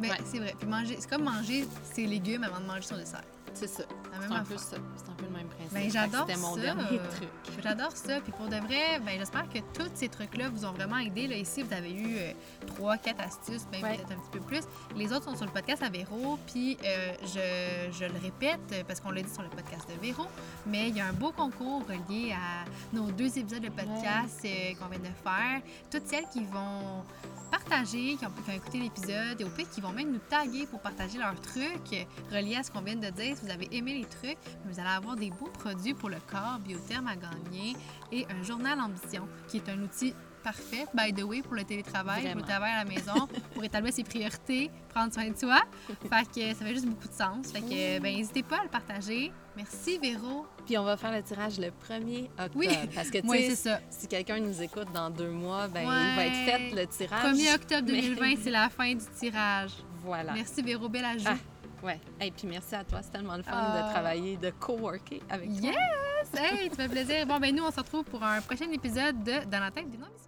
Mais 0.00 0.10
Ouais. 0.10 0.18
c'est 0.24 0.38
vrai. 0.38 0.54
Puis 0.58 0.68
manger, 0.68 0.96
c'est 0.98 1.08
comme 1.08 1.24
manger 1.24 1.66
ses 1.92 2.06
légumes 2.06 2.44
avant 2.44 2.60
de 2.60 2.66
manger 2.66 2.82
son 2.82 2.96
dessert. 2.96 3.22
C'est 3.52 3.68
ça. 3.68 3.84
La 4.20 4.28
C'est 4.28 4.34
un 4.34 4.44
peu 4.44 4.56
ça. 4.56 4.76
C'est 4.96 5.08
un 5.10 5.14
peu 5.14 5.24
le 5.24 5.30
même 5.30 5.46
principe. 5.48 5.72
Ben, 5.74 5.90
j'adore 5.90 6.26
C'était 6.28 6.40
mon 6.40 6.54
ça. 6.54 6.60
dernier 6.60 6.98
truc. 6.98 7.28
J'adore 7.62 7.92
ça. 7.96 8.20
Puis 8.20 8.32
pour 8.32 8.46
de 8.48 8.56
vrai, 8.56 9.00
ben, 9.04 9.18
j'espère 9.18 9.48
que 9.48 9.58
tous 9.72 9.90
ces 9.94 10.08
trucs-là 10.08 10.48
vous 10.50 10.64
ont 10.64 10.72
vraiment 10.72 10.98
aidé. 10.98 11.26
Là, 11.26 11.36
ici, 11.36 11.62
vous 11.62 11.72
avez 11.72 11.92
eu 11.92 12.16
euh, 12.18 12.32
trois, 12.66 12.96
quatre 12.98 13.20
astuces, 13.22 13.66
même 13.72 13.82
Ouais. 13.82 13.96
peut-être 13.96 14.12
un 14.12 14.16
petit 14.20 14.30
peu 14.32 14.40
plus. 14.40 14.60
Les 14.96 15.12
autres 15.12 15.24
sont 15.24 15.36
sur 15.36 15.46
le 15.46 15.52
podcast 15.52 15.82
à 15.82 15.88
Véro. 15.88 16.38
Puis 16.46 16.76
euh, 16.84 17.12
je, 17.22 17.92
je 17.92 18.04
le 18.04 18.18
répète 18.20 18.60
euh, 18.72 18.82
parce 18.86 19.00
qu'on 19.00 19.10
l'a 19.10 19.22
dit 19.22 19.32
sur 19.32 19.42
le 19.42 19.48
podcast 19.50 19.88
de 19.88 20.00
Véro, 20.00 20.24
mais 20.66 20.88
il 20.88 20.96
y 20.96 21.00
a 21.00 21.06
un 21.06 21.12
beau 21.12 21.32
concours 21.32 21.82
relié 21.86 22.32
à 22.32 22.64
nos 22.96 23.10
deux 23.10 23.38
épisodes 23.38 23.62
de 23.62 23.68
podcast 23.68 24.40
euh, 24.44 24.74
qu'on 24.78 24.86
vient 24.88 24.98
de 24.98 25.04
faire. 25.22 25.60
Toutes 25.90 26.06
celles 26.06 26.28
qui 26.32 26.44
vont 26.44 27.04
partager, 27.50 28.16
qui 28.16 28.24
ont, 28.26 28.30
qui 28.44 28.50
ont 28.50 28.54
écouté 28.54 28.78
l'épisode 28.78 29.40
et 29.40 29.44
au 29.44 29.48
pire 29.50 29.68
qui 29.70 29.80
vont 29.80 29.92
même 29.92 30.10
nous 30.10 30.18
taguer 30.28 30.66
pour 30.66 30.80
partager 30.80 31.18
leurs 31.18 31.40
trucs 31.40 31.92
euh, 31.92 32.04
reliés 32.36 32.56
à 32.56 32.62
ce 32.62 32.70
qu'on 32.70 32.80
vient 32.80 32.96
de 32.96 33.08
dire. 33.10 33.36
Si 33.36 33.44
vous 33.44 33.50
avez 33.50 33.68
aimé 33.72 33.94
les 33.94 34.03
trucs, 34.04 34.38
vous 34.66 34.78
allez 34.80 34.88
avoir 34.88 35.16
des 35.16 35.30
beaux 35.30 35.50
produits 35.58 35.94
pour 35.94 36.08
le 36.10 36.18
corps, 36.30 36.58
biotherme 36.60 37.08
à 37.08 37.16
gagner 37.16 37.76
et 38.12 38.26
un 38.30 38.42
journal 38.42 38.78
ambition 38.80 39.28
qui 39.48 39.58
est 39.58 39.68
un 39.68 39.80
outil 39.82 40.14
parfait, 40.42 40.84
by 40.92 41.10
the 41.14 41.22
way, 41.22 41.40
pour 41.40 41.54
le 41.54 41.64
télétravail, 41.64 42.22
pour 42.26 42.34
le 42.36 42.42
travail 42.42 42.72
à 42.72 42.84
la 42.84 42.84
maison, 42.84 43.26
pour 43.54 43.64
établir 43.64 43.94
ses 43.94 44.04
priorités, 44.04 44.70
prendre 44.90 45.10
soin 45.10 45.30
de 45.30 45.36
soi. 45.38 45.62
Fait 46.02 46.26
que 46.34 46.54
ça 46.54 46.66
fait 46.66 46.74
juste 46.74 46.84
beaucoup 46.86 47.08
de 47.08 47.14
sens. 47.14 47.50
Fait 47.50 47.62
que, 47.62 47.98
ben, 47.98 48.14
n'hésitez 48.14 48.42
pas 48.42 48.58
à 48.60 48.62
le 48.64 48.68
partager. 48.68 49.32
Merci, 49.56 49.98
Véro. 49.98 50.44
Puis 50.66 50.76
on 50.76 50.84
va 50.84 50.98
faire 50.98 51.12
le 51.12 51.22
tirage 51.22 51.58
le 51.58 51.68
1er 51.68 52.24
octobre. 52.38 52.50
Oui. 52.56 52.68
Parce 52.94 53.08
que, 53.08 53.18
tu 53.18 53.26
Oui, 53.28 53.48
sais, 53.48 53.56
ça. 53.56 53.80
si 53.88 54.06
quelqu'un 54.06 54.38
nous 54.38 54.60
écoute 54.60 54.88
dans 54.92 55.08
deux 55.08 55.30
mois, 55.30 55.66
ben, 55.68 55.88
Ouais. 55.88 55.94
il 56.10 56.16
va 56.16 56.26
être 56.26 56.44
fait 56.72 56.76
le 56.78 56.86
tirage. 56.88 57.22
1er 57.34 57.54
octobre 57.54 57.82
mais- 57.90 58.02
2020, 58.02 58.34
c'est 58.42 58.50
la 58.50 58.68
fin 58.68 58.92
du 58.94 59.04
tirage. 59.18 59.72
Voilà. 60.02 60.34
Merci, 60.34 60.60
Véro. 60.60 60.90
Belle 60.90 61.06
ajout. 61.06 61.24
Ah, 61.26 61.36
Ouais. 61.84 62.00
Et 62.20 62.30
puis 62.30 62.46
merci 62.46 62.74
à 62.74 62.82
toi. 62.82 63.00
C'est 63.02 63.10
tellement 63.10 63.36
le 63.36 63.42
fun 63.42 63.52
Ah. 63.54 63.82
de 63.86 63.92
travailler, 63.92 64.36
de 64.38 64.50
coworker 64.50 65.20
avec 65.28 65.48
toi. 65.60 65.70
Yes! 65.70 66.30
Hey, 66.34 66.70
tu 66.70 66.76
fais 66.76 66.88
plaisir. 66.88 67.26
Bon, 67.26 67.38
ben 67.38 67.54
nous, 67.54 67.62
on 67.62 67.70
se 67.70 67.76
retrouve 67.80 68.04
pour 68.04 68.22
un 68.22 68.40
prochain 68.40 68.70
épisode 68.72 69.22
de 69.22 69.44
Dans 69.50 69.60
la 69.60 69.70
tête 69.70 69.90
d'une 69.90 70.02
ambitieuse. 70.02 70.20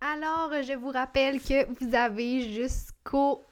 Alors, 0.00 0.50
je 0.62 0.74
vous 0.74 0.90
rappelle 0.90 1.40
que 1.40 1.66
vous 1.80 1.94
avez 1.94 2.52
jusqu'au 2.52 3.44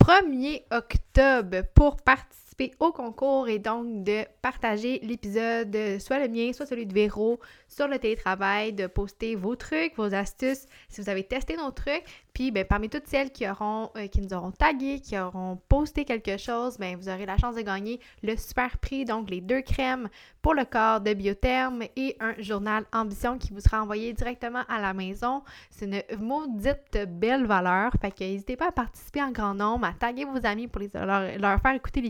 1er 0.00 0.64
octobre 0.70 1.62
pour 1.74 1.96
participer 1.96 2.47
au 2.80 2.92
concours 2.92 3.48
et 3.48 3.58
donc 3.58 4.04
de 4.04 4.24
partager 4.42 4.98
l'épisode, 5.02 5.74
euh, 5.74 5.98
soit 5.98 6.18
le 6.18 6.28
mien, 6.28 6.52
soit 6.52 6.66
celui 6.66 6.86
de 6.86 6.92
Véro, 6.92 7.38
sur 7.68 7.86
le 7.86 7.98
télétravail, 7.98 8.72
de 8.72 8.86
poster 8.86 9.36
vos 9.36 9.56
trucs, 9.56 9.96
vos 9.96 10.14
astuces, 10.14 10.66
si 10.88 11.00
vous 11.00 11.08
avez 11.08 11.24
testé 11.24 11.56
nos 11.56 11.70
trucs. 11.70 12.04
Puis, 12.32 12.50
ben, 12.50 12.64
parmi 12.64 12.88
toutes 12.88 13.06
celles 13.06 13.30
qui, 13.30 13.48
auront, 13.48 13.90
euh, 13.96 14.06
qui 14.06 14.20
nous 14.20 14.32
auront 14.32 14.52
tagué, 14.52 15.00
qui 15.00 15.18
auront 15.18 15.58
posté 15.68 16.04
quelque 16.04 16.36
chose, 16.36 16.78
ben, 16.78 16.96
vous 16.96 17.08
aurez 17.08 17.26
la 17.26 17.36
chance 17.36 17.56
de 17.56 17.62
gagner 17.62 18.00
le 18.22 18.36
super 18.36 18.78
prix, 18.78 19.04
donc 19.04 19.28
les 19.30 19.40
deux 19.40 19.60
crèmes 19.60 20.08
pour 20.40 20.54
le 20.54 20.64
corps 20.64 21.00
de 21.00 21.14
Biotherme 21.14 21.82
et 21.96 22.16
un 22.20 22.34
journal 22.38 22.84
Ambition 22.92 23.38
qui 23.38 23.52
vous 23.52 23.60
sera 23.60 23.82
envoyé 23.82 24.12
directement 24.12 24.62
à 24.68 24.80
la 24.80 24.94
maison. 24.94 25.42
C'est 25.70 25.86
une 25.86 26.02
maudite 26.20 26.96
belle 27.08 27.44
valeur. 27.44 27.92
Fait 28.00 28.10
que 28.10 28.22
n'hésitez 28.22 28.56
pas 28.56 28.68
à 28.68 28.72
participer 28.72 29.22
en 29.22 29.30
grand 29.30 29.54
nombre, 29.54 29.86
à 29.86 29.92
taguer 29.92 30.24
vos 30.24 30.46
amis 30.46 30.68
pour 30.68 30.80
leur, 30.80 31.60
faire 31.60 31.74
écouter 31.74 32.00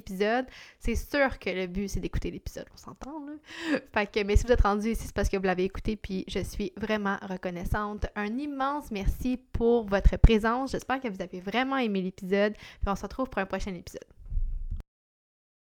C'est 0.78 0.94
sûr 0.94 1.38
que 1.38 1.50
le 1.50 1.66
but, 1.66 1.88
c'est 1.88 2.00
d'écouter 2.00 2.30
l'épisode, 2.30 2.66
on 2.74 2.76
s'entend, 2.76 3.24
là. 3.26 4.06
Mais 4.24 4.36
si 4.36 4.44
vous 4.44 4.52
êtes 4.52 4.62
rendu 4.62 4.90
ici, 4.90 5.04
c'est 5.06 5.14
parce 5.14 5.28
que 5.28 5.36
vous 5.36 5.44
l'avez 5.44 5.64
écouté, 5.64 5.96
puis 5.96 6.24
je 6.28 6.40
suis 6.40 6.72
vraiment 6.76 7.16
reconnaissante. 7.22 8.06
Un 8.16 8.38
immense 8.38 8.90
merci 8.90 9.38
pour 9.52 9.86
votre 9.86 10.16
présence. 10.16 10.72
J'espère 10.72 11.00
que 11.00 11.08
vous 11.08 11.22
avez 11.22 11.40
vraiment 11.40 11.76
aimé 11.76 12.02
l'épisode, 12.02 12.54
puis 12.54 12.88
on 12.88 12.96
se 12.96 13.02
retrouve 13.02 13.28
pour 13.28 13.40
un 13.40 13.46
prochain 13.46 13.74
épisode. 13.74 14.17